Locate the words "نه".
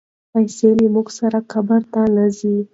2.15-2.25